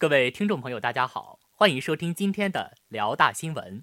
[0.00, 3.82] 各位听众朋友，大家好，欢迎收听今天的辽大新闻。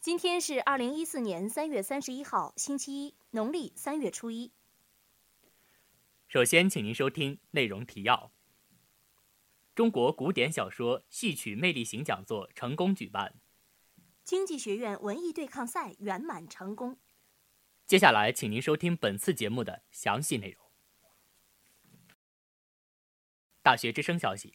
[0.00, 4.50] 今天是二零一四年三月三十一号，星期一，农历三月初一。
[6.28, 8.32] 首先，请您收听内容提要：
[9.74, 13.34] 中国古典小说戏曲魅力型讲座成功举办；
[14.24, 16.96] 经济学院文艺对抗赛圆满成功。
[17.86, 20.67] 接下来，请您收听本次节目的详细内容。
[23.62, 24.54] 大学之声消息：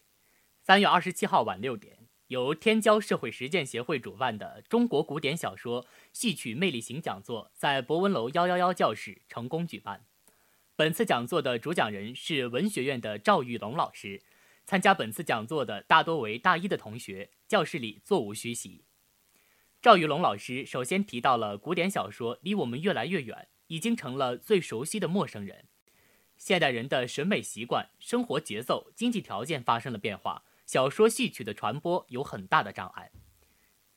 [0.62, 10.06] 三月二十七号晚六点，由天骄社会实践协会主办的中国古典小说戏曲魅力型讲座在博文楼幺幺幺教室成功举办。
[10.76, 14.24] 本次讲座的主讲人是文学院的赵玉龙老师。
[14.66, 18.86] 参加本次讲座的大多为大一的同学，教室里座无虚席。
[19.82, 25.66] 赵玉龙老师首先提到了古典小说离我们越来越远，已经成了最熟悉的陌生人。
[26.38, 33.12] 现代人的审美习惯、生活节奏、经济条件发生了变化，小说戏曲的传播有很大的障碍。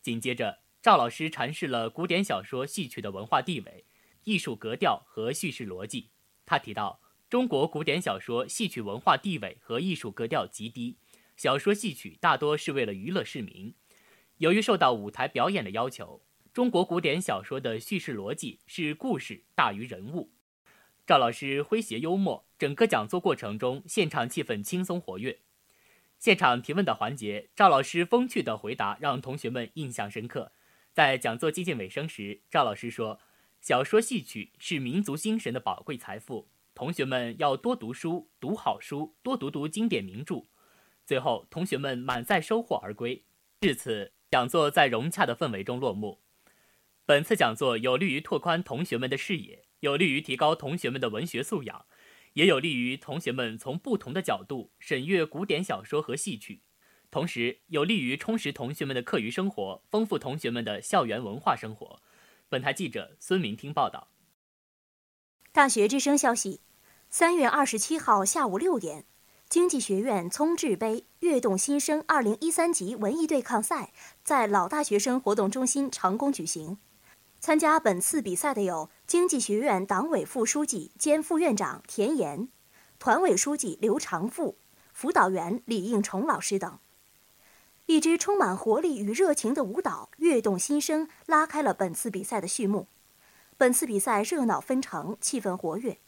[0.01, 3.85] 紧接着，赵老师阐释了古典小说戏曲的文化地位、
[4.23, 6.11] 艺术格调和叙事逻辑。
[6.45, 10.99] 他提到，中国古典小说戏曲文化地位和艺术格调极低，
[11.37, 13.75] 小说戏曲大多是为了娱乐市民。
[14.37, 20.36] 由于受到舞台表演的要求，中国古典小说的叙事逻辑是故事大于人物。
[21.07, 25.39] 赵老师诙谐幽默，整个讲座过程中，现场气氛轻松活跃。
[26.19, 30.51] 现场提问的环节，赵老师风趣的回答让同学们印象深刻。
[30.93, 33.21] 在讲座接近尾声时，赵老师说
[33.63, 40.47] ：“小说戏曲是民族精神的宝贵财富，同学们要多读书，读好书，多读读经典名著。”
[41.07, 43.23] 最后，同学们满载收获而归。
[43.61, 46.19] 至此，讲座在融洽的氛围中落幕。
[47.05, 49.63] 本次讲座有利于拓宽同学们的视野。
[49.81, 51.87] 有利于提高同学们的文学素养，
[52.33, 56.63] 也有利于同学们从不同的角度审阅古典小说和戏曲，
[57.11, 62.03] 同时有利于充实同学们的课余生活，丰富同学们的校园文化生活。
[62.49, 64.09] 本台记者孙明听报道。
[65.53, 66.61] 大学之声消息：
[67.09, 69.07] 三月二十七号下午六点，
[69.49, 76.79] 经济学院聪智杯跃动新生二零一三级文艺对抗赛在老大学生活动中心成功举行。
[77.47, 82.49] 参加本次比赛的有经济学院党委副书记兼副院长田岩，
[82.99, 84.57] 团委书记刘长富，
[84.93, 86.81] 辅导员李应崇老师等。
[87.85, 92.89] 一支充满活力与热情的舞蹈《跃动新生》拉开了本次比赛的序幕。
[93.57, 95.99] 本次比赛热闹纷呈，气氛活跃，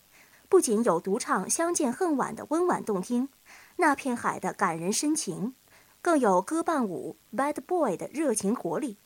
[0.49, 3.29] 不仅有独唱《相见恨晚》的温婉动听，
[3.77, 5.55] 《那片海》的感人深情，
[6.03, 8.97] 更有歌伴舞《Bad Boy》的热情活力。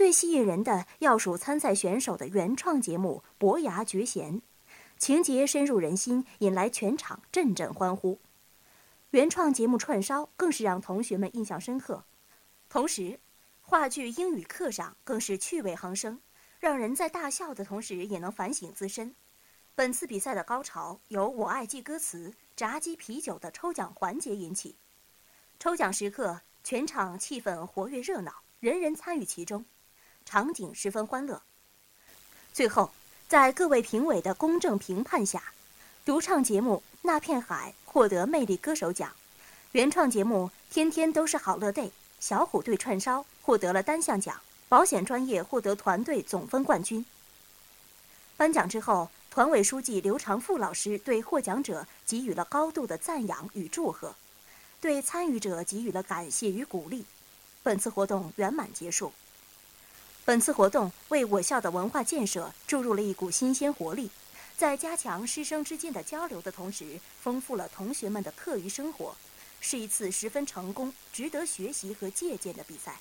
[0.00, 4.36] 最吸引人的要数参赛选手的原创节目《伯牙绝弦》，
[4.96, 8.18] 情节深入人心，引来全场阵阵欢呼。
[9.10, 12.02] 原创节目串烧更是让同学们印象深刻。
[12.70, 13.20] 同时，
[13.60, 16.18] 话剧英语课上更是趣味横生，
[16.58, 19.14] 让人在大笑的同时也能反省自身。
[19.74, 24.74] 本次比赛的高潮由“我爱记歌词”、炸鸡啤酒的抽奖环节引起。
[25.58, 29.62] 抽奖时刻，全场气氛活跃热闹，人人参与其中。
[30.30, 31.42] 场景十分欢乐。
[32.52, 32.92] 最后，
[33.26, 35.42] 在各位评委的公正评判下，
[36.04, 39.10] 独唱节目《那片海》获得魅力歌手奖，
[39.72, 41.86] 原创节目《天天都是好乐 day》
[42.20, 47.04] 小虎队串烧获得了单项奖，保险专业获得团队总分冠军。
[48.36, 54.14] 颁奖之后，团委书记刘长富老师对获奖者给予了高度的赞扬与祝贺，
[54.80, 57.04] 对参与者给予了感谢与鼓励。
[57.64, 59.12] 本次活动圆满结束。
[60.24, 64.10] 本次活动为我校的文化建设注入了一股新鲜活力，
[64.56, 69.16] 在加强师生之间的交流的同时，丰富了同学们的课余生活，
[69.60, 73.00] 是一次十分成功、值得学习和借鉴的比赛。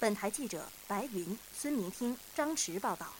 [0.00, 3.12] 本台记者白云、孙明听、张驰报道。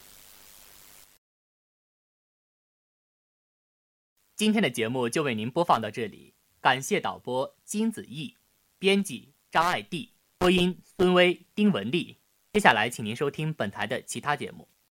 [4.35, 8.37] 今天的节目就为您播放到这里，感谢导播金子毅，
[8.79, 10.09] 编辑张爱娣，
[10.39, 12.19] 播音孙威、丁文丽。
[12.55, 14.69] 接下来，请您收听本台的其他节目。